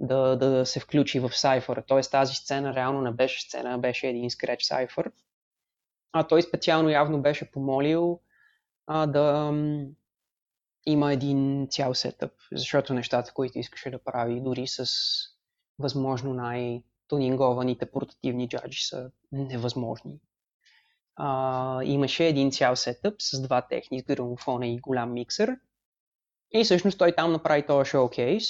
[0.00, 1.82] да, да се включи в сайфъра.
[1.82, 2.00] Т.е.
[2.00, 5.10] тази сцена реално не беше сцена, беше един скреч сайфър,
[6.12, 8.20] а той специално явно беше помолил
[8.86, 9.52] а, да
[10.86, 14.86] има един цял сетъп, защото нещата, които искаше да прави, дори с
[15.78, 16.34] възможно
[17.12, 20.20] най-тонингованите портативни джаджи са невъзможни.
[21.16, 25.56] А, имаше един цял сетъп с два техни грамофона и голям миксер.
[26.52, 28.44] И всъщност той там направи този шоукейс,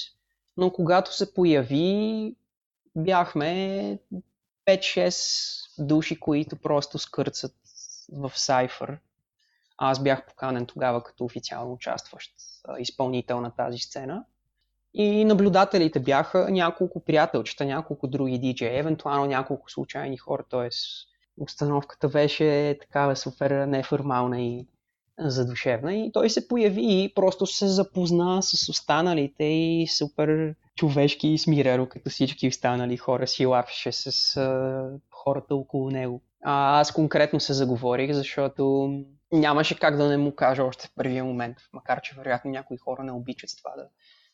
[0.57, 2.37] но когато се появи,
[2.97, 3.99] бяхме
[4.67, 7.55] 5-6 души, които просто скърцат
[8.13, 8.99] в Cypher.
[9.79, 12.33] Аз бях поканен тогава като официално участващ
[12.79, 14.25] изпълнител на тази сцена.
[15.01, 20.69] И наблюдателите бяха няколко приятелчета, няколко други диджеи, евентуално няколко случайни хора, т.е.
[21.41, 24.67] установката беше такава супер неформална и
[25.19, 25.95] задушевна.
[25.95, 31.87] И той се появи и просто се запозна с останалите и супер човешки и смирено,
[31.89, 34.35] като всички останали хора си лапеше с
[35.11, 36.23] хората около него.
[36.45, 38.91] А, аз конкретно се заговорих, защото
[39.33, 43.03] нямаше как да не му кажа още в първия момент, макар че вероятно някои хора
[43.03, 43.85] не обичат това да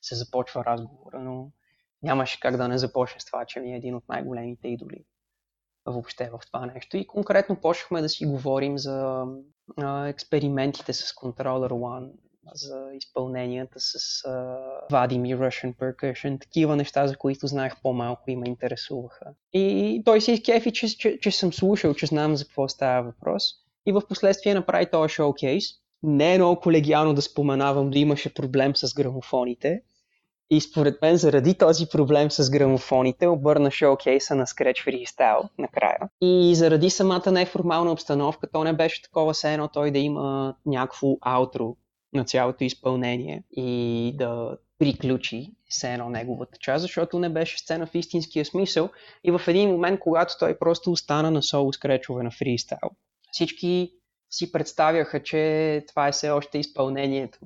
[0.05, 1.51] се започва разговора, но
[2.03, 5.05] нямаше как да не започне с това, че ми е един от най-големите идоли
[5.87, 6.97] въобще в това нещо.
[6.97, 9.25] И конкретно почнахме да си говорим за
[9.77, 12.11] а, експериментите с Controller One,
[12.55, 18.37] за изпълненията с uh, Vadim и Russian Percussion, такива неща, за които знаех по-малко и
[18.37, 19.27] ме интересуваха.
[19.53, 23.45] И той се изкефи, че, че, че съм слушал, че знам за какво става въпрос.
[23.87, 25.64] И в последствие направи този шоукейс.
[26.03, 29.83] Не е много колегиално да споменавам да имаше проблем с грамофоните,
[30.50, 35.98] И според мен заради този проблем с грамофоните обърна шоукейса на Scratch Freestyle накрая.
[36.20, 41.16] И заради самата неформална обстановка, то не беше такова все едно той да има някакво
[41.20, 41.76] аутро
[42.12, 47.94] на цялото изпълнение и да приключи все едно неговата част, защото не беше сцена в
[47.94, 48.88] истинския смисъл
[49.24, 52.90] и в един момент, когато той просто остана на соло скречове на фристайл,
[53.33, 53.92] всички
[54.30, 57.38] си представяха, че това е все още изпълнението,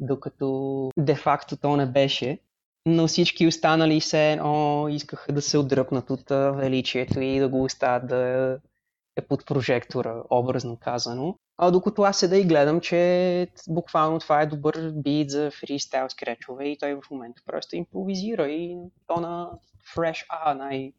[0.00, 2.38] докато де-факто то не беше.
[2.86, 8.06] Но всички останали се едно искаха да се отдръпнат от величието и да го оставят
[8.06, 8.58] да
[9.16, 11.38] е под прожектора, образно казано.
[11.58, 16.64] А докато аз седа и гледам, че буквално това е добър бит за фристайл скречове
[16.64, 19.50] и той в момента просто импровизира и то на
[19.94, 20.92] Fresh A, най-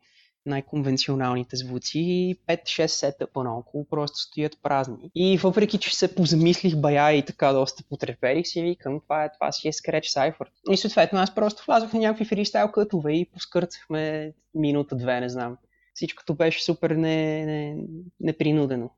[0.49, 5.11] най-конвенционалните звуци и 5-6 сета по-наоколо просто стоят празни.
[5.15, 9.51] И въпреки, че се позамислих бая и така доста потреперих си, викам, това, е, това
[9.51, 10.51] си е скреч сайфър.
[10.71, 15.57] И съответно аз просто влязох на някакви фристайл кътове и поскърцахме минута-две, не знам.
[15.93, 17.77] Всичкото беше супер не, не,
[18.19, 18.89] непринудено.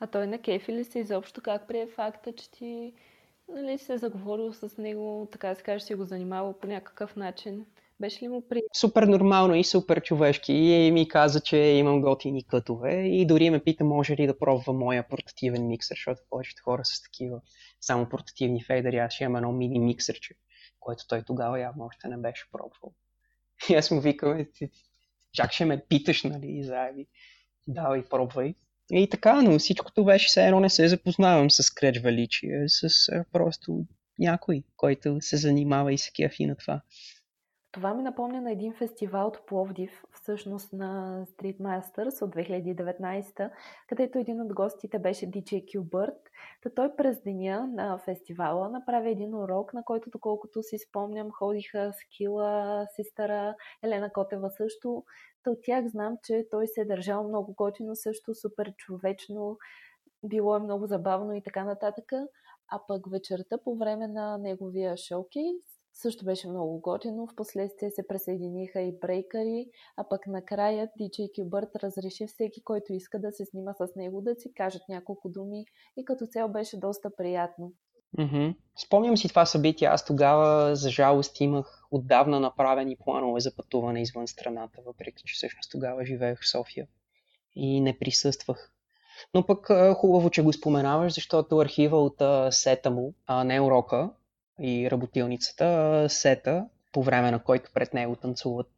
[0.00, 2.92] А той на кефи ли се изобщо как прие факта, че ти
[3.48, 7.66] нали, се заговорил с него, така се каже, си го занимавал по някакъв начин?
[8.00, 8.62] Беше ли му при...
[8.76, 10.52] Супер нормално и супер човешки.
[10.52, 14.72] И ми каза, че имам готини кътове и дори ме пита може ли да пробва
[14.72, 17.40] моя портативен миксер, защото повечето хора с такива
[17.80, 18.96] само портативни фейдери.
[18.96, 20.34] Аз ще имам едно мини миксерче,
[20.80, 22.94] което той тогава явно още не беше пробвал.
[23.70, 24.46] И аз му викам,
[25.32, 27.06] чак ще ме питаш, нали, заеби.
[27.68, 28.54] Давай, пробвай.
[28.90, 33.84] И така, но всичкото беше все едно не се запознавам с Креч Величие, с просто
[34.18, 36.82] някой, който се занимава и се кефи на това.
[37.72, 43.50] Това ми напомня на един фестивал от Пловдив, всъщност на Street Masters от 2019,
[43.88, 46.18] където един от гостите беше DJ Qbert.
[46.62, 51.92] Та той през деня на фестивала направи един урок, на който, доколкото си спомням, ходиха
[51.92, 55.04] Скила, Систара, Елена Котева също.
[55.42, 59.58] Та от тях знам, че той се е държал много готино, също супер човечно,
[60.24, 62.12] било е много забавно и така нататък.
[62.68, 67.26] А пък вечерта по време на неговия шоукейс също беше много готино.
[67.26, 73.32] Впоследствие се присъединиха и брейкари, а пък накрая DJ Кюбърт разреши всеки, който иска да
[73.32, 75.64] се снима с него, да си кажат няколко думи
[75.96, 77.72] и като цел беше доста приятно.
[78.18, 78.54] Mm-hmm.
[78.86, 79.88] Спомням си това събитие.
[79.88, 85.70] Аз тогава, за жалост, имах отдавна направени планове за пътуване извън страната, въпреки че всъщност
[85.70, 86.86] тогава живеех в София
[87.54, 88.72] и не присъствах.
[89.34, 92.22] Но пък хубаво, че го споменаваш, защото архива от
[92.54, 94.10] сета му, а не урока,
[94.60, 98.70] и работилницата, сета, по време на който пред него танцуват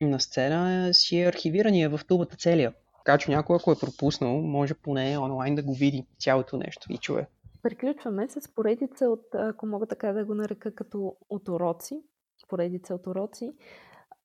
[0.00, 2.74] на сцена, си е архивирания в тубата целия.
[3.04, 6.98] Така че някой, ако е пропуснал, може поне онлайн да го види цялото нещо и
[6.98, 7.26] чуе.
[7.62, 12.02] Приключваме с поредица от, ако мога така да го нарека, като от уроци.
[12.48, 13.52] Поредица от уроци.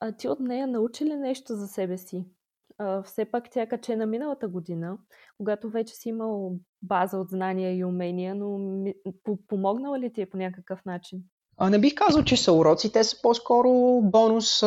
[0.00, 2.24] А ти от нея научи ли нещо за себе си?
[3.04, 4.98] Все пак тя каче на миналата година,
[5.38, 8.82] когато вече си имал база от знания и умения, но
[9.48, 11.22] помогнала ли ти е по някакъв начин?
[11.56, 14.62] А, не бих казал, че са уроци, те са по-скоро бонус,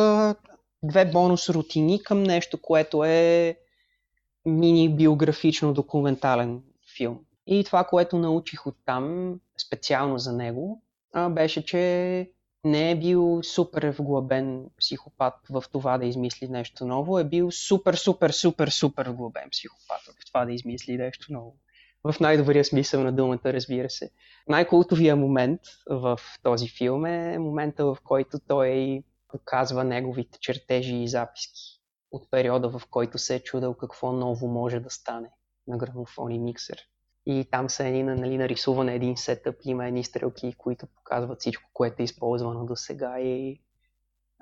[0.82, 3.56] две бонус рутини към нещо, което е
[4.46, 6.62] мини биографично документален
[6.96, 7.18] филм.
[7.46, 9.34] И това, което научих от там,
[9.66, 10.82] специално за него,
[11.30, 12.30] беше, че
[12.64, 17.94] не е бил супер вглъбен психопат в това да измисли нещо ново, е бил супер,
[17.94, 21.56] супер, супер, супер вглъбен психопат в това да измисли нещо ново.
[22.04, 24.10] В най-добрия смисъл на думата, разбира се.
[24.48, 31.80] Най-култовия момент в този филм е момента, в който той показва неговите чертежи и записки
[32.10, 35.30] от периода, в който се е чудал какво ново може да стане
[35.66, 36.78] на грамофон и миксер.
[37.30, 42.02] И там са едни, нали, нарисуване един сетъп, има едни стрелки, които показват всичко, което
[42.02, 43.60] е използвано до сега и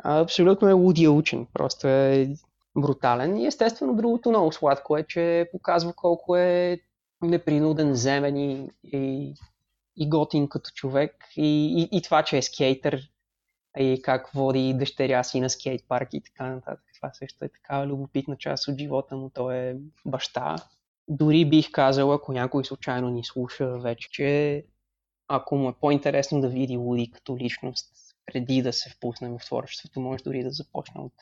[0.04, 2.28] абсолютно е лудия учен, просто е
[2.76, 3.36] брутален.
[3.36, 6.80] И естествено другото много сладко е, че показва колко е
[7.22, 9.34] непринуден, земен и, и,
[9.96, 13.00] и готин като човек и, и, и това, че е скейтър
[13.78, 16.84] и как води дъщеря си на скейт парк и така нататък.
[16.94, 19.30] Това също е такава любопитна част от живота му.
[19.34, 20.56] Той е баща,
[21.08, 24.64] дори бих казал, ако някой случайно ни слуша вече, че
[25.28, 27.92] ако му е по-интересно да види Луди като личност,
[28.26, 31.12] преди да се впуснем в творчеството, може дори да започне от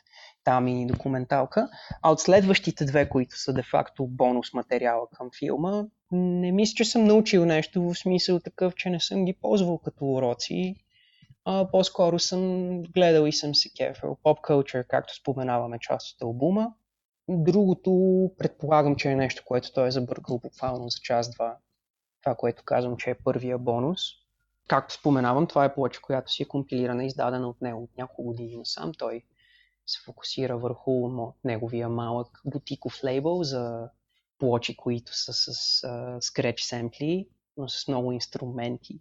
[0.43, 1.69] тази мини документалка.
[2.01, 7.03] А от следващите две, които са де-факто бонус материала към филма, не мисля, че съм
[7.03, 10.75] научил нещо в смисъл такъв, че не съм ги ползвал като уроци.
[11.45, 14.17] А, по-скоро съм гледал и съм се кефил.
[14.23, 16.73] Pop Culture, както споменаваме част от албума,
[17.29, 17.91] Другото
[18.37, 21.57] предполагам, че е нещо, което той е забъркал буквално за час-два.
[22.23, 24.01] Това, което казвам, че е първия бонус.
[24.67, 28.57] Както споменавам, това е плоча, която си е компилирана издадена от него от няколко години
[28.57, 28.91] насам.
[28.97, 29.23] Той
[29.87, 31.09] се фокусира върху
[31.43, 33.89] неговия малък бутиков лейбъл за
[34.39, 35.51] плочи, които са с
[35.81, 38.99] uh, скреч семпли, но с много инструменти.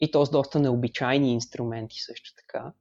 [0.00, 2.72] И то с доста необичайни инструменти също така,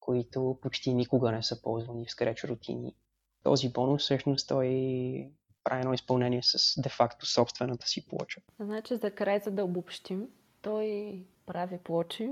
[0.00, 2.94] които почти никога не са ползвани в скреч рутини.
[3.42, 4.68] Този бонус всъщност той
[5.64, 8.40] прави едно изпълнение с де-факто собствената си плоча.
[8.60, 10.28] Значи за край, за да обобщим,
[10.62, 11.14] той
[11.46, 12.30] прави плочи,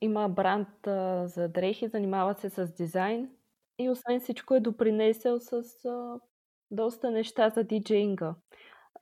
[0.00, 3.30] има бранд а, за дрехи, занимава се с дизайн
[3.78, 5.52] и освен всичко е допринесел с
[5.84, 6.20] а,
[6.70, 8.34] доста неща за диджейнга.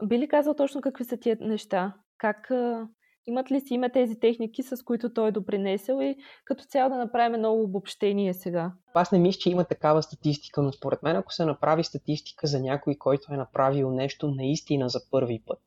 [0.04, 1.94] Би ли казал точно какви са тия неща?
[2.18, 2.88] Как а,
[3.26, 6.96] имат ли си име тези техники, с които той е допринесел и като цяло да
[6.96, 8.72] направим много обобщение сега?
[8.94, 12.60] Аз не мисля, че има такава статистика, но според мен ако се направи статистика за
[12.60, 15.62] някой, който е направил нещо наистина за първи път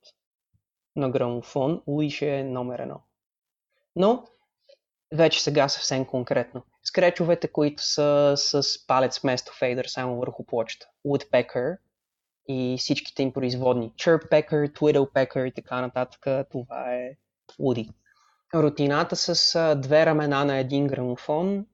[0.96, 3.02] на грамофон, Уи ще е номер едно.
[3.96, 4.24] Но
[5.14, 6.64] вече сега съвсем конкретно.
[6.84, 10.88] Скречовете, които са с палец вместо фейдър само върху плочата.
[11.06, 11.78] Woodpecker
[12.48, 13.94] и всичките им производни.
[13.96, 16.48] Chirppecker, Twiddlepecker и така нататък.
[16.52, 17.18] Това е
[17.60, 17.90] Woody.
[18.56, 21.66] Рутината с две ramена на един грамофон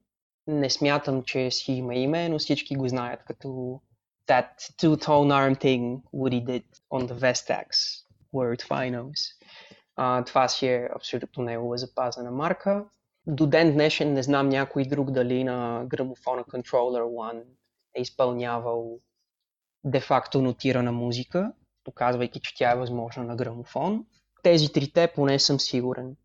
[0.48, 3.80] не смятам, че си има име, но всички го знаят като
[4.28, 4.48] that
[4.80, 7.68] two-tone arm thing Woody did on the Vestax
[8.34, 9.36] Word Finals.
[9.96, 12.86] А, това си е абсолютно негова запазена марка.
[13.28, 17.44] До ден днешен не знам някой друг дали на грамофона Controller One
[17.96, 19.00] е изпълнявал
[19.84, 21.54] де-факто нотирана музика,
[21.84, 24.06] показвайки, че тя е възможна на грамофон.
[24.44, 26.16] Тези трите поне съм сигурен.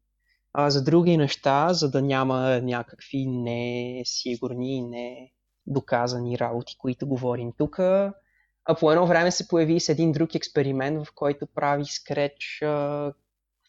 [0.52, 5.32] А за други неща, за да няма някакви несигурни и не
[5.66, 11.06] доказани работи, които говорим тук, а по едно време се появи с един друг експеримент,
[11.06, 12.58] в който прави скреч,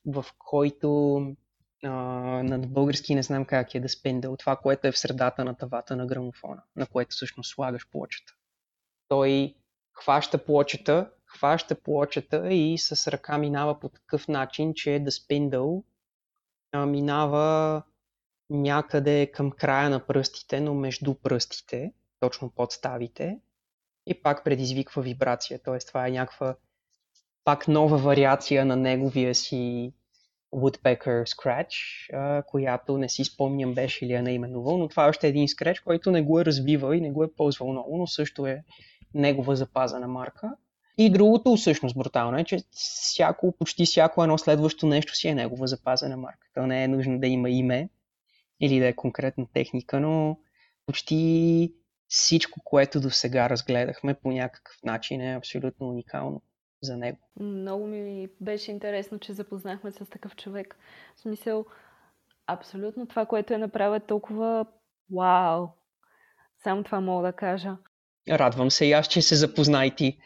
[0.05, 0.89] в който
[1.83, 5.95] на български не знам как е да спендъл, това, което е в средата на тавата
[5.95, 8.33] на грамофона, на което всъщност слагаш плочата.
[9.07, 9.55] Той
[9.93, 15.83] хваща плочата, хваща плочата и с ръка минава по такъв начин, че да спендъл
[16.75, 17.83] минава
[18.49, 23.39] някъде към края на пръстите, но между пръстите, точно под ставите,
[24.05, 25.59] и пак предизвиква вибрация.
[25.63, 25.77] Т.е.
[25.77, 26.55] това е някаква
[27.43, 29.93] пак нова вариация на неговия си
[30.53, 35.47] Woodpecker Scratch, която не си спомням беше ли е наименувал, но това е още един
[35.47, 38.63] скреч, който не го е развивал и не го е ползвал много, но също е
[39.13, 40.51] негова запазена марка.
[41.01, 45.67] И другото всъщност брутално е, че всяко, почти всяко едно следващо нещо си е негова
[45.67, 46.47] запазена марка.
[46.53, 47.89] То не е нужно да има име
[48.59, 50.37] или да е конкретна техника, но
[50.85, 51.73] почти
[52.07, 56.41] всичко, което до сега разгледахме по някакъв начин е абсолютно уникално
[56.81, 57.17] за него.
[57.39, 60.77] Много ми беше интересно, че запознахме с такъв човек.
[61.15, 61.65] В смисъл,
[62.47, 64.65] абсолютно това, което е направил е толкова
[65.15, 65.67] вау.
[66.63, 67.77] Само това мога да кажа.
[68.29, 70.17] Радвам се и аз, че се запознай ти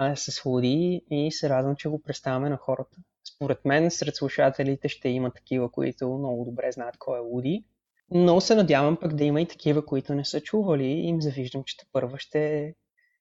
[0.00, 2.96] а, с Луди и се радвам, че го представяме на хората.
[3.34, 7.64] Според мен сред слушателите ще има такива, които много добре знаят кой е Луди,
[8.10, 11.64] но се надявам пък да има и такива, които не са чували и им завиждам,
[11.64, 12.74] че те първа ще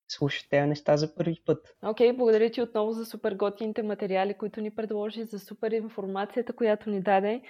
[0.08, 1.76] слушат тези неща за първи път.
[1.84, 6.54] Окей, okay, благодаря ти отново за супер готините материали, които ни предложи, за супер информацията,
[6.54, 7.42] която ни даде.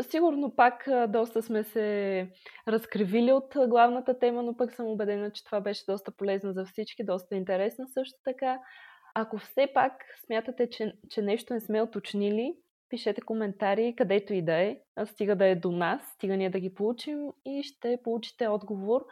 [0.00, 2.28] Сигурно пак доста сме се
[2.68, 7.04] разкривили от главната тема, но пък съм убедена, че това беше доста полезно за всички,
[7.04, 8.58] доста интересно също така.
[9.14, 9.92] Ако все пак
[10.26, 12.54] смятате, че, че нещо не сме уточнили,
[12.88, 16.74] пишете коментари където и да е, стига да е до нас, стига ние да ги
[16.74, 19.04] получим и ще получите отговор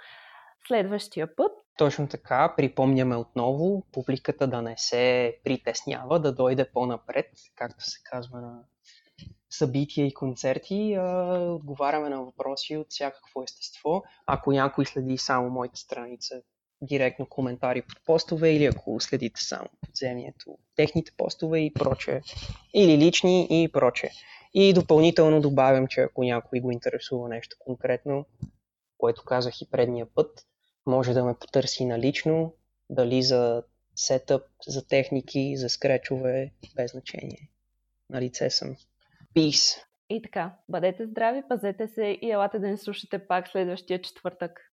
[0.68, 1.52] следващия път.
[1.78, 8.40] Точно така, припомняме отново, публиката да не се притеснява, да дойде по-напред, както се казва
[8.40, 8.64] на
[9.58, 10.94] събития и концерти.
[10.94, 14.02] А, отговаряме на въпроси от всякакво естество.
[14.26, 16.42] Ако някой следи само моята страница,
[16.82, 22.20] директно коментари под постове или ако следите само подземието, техните постове и проче.
[22.74, 24.10] Или лични и проче.
[24.54, 28.26] И допълнително добавям, че ако някой го интересува нещо конкретно,
[28.98, 30.46] което казах и предния път,
[30.86, 32.54] може да ме потърси налично,
[32.90, 33.62] дали за
[33.96, 37.50] сетъп, за техники, за скречове, без значение.
[38.10, 38.76] На лице съм.
[39.36, 39.84] Peace!
[40.10, 44.70] И така, бъдете здрави, пазете се и елате да ни слушате пак следващия четвъртък.